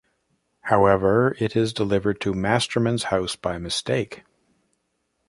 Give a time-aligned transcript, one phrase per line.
[0.61, 4.23] However, it is delivered to Masterman's house by mistake.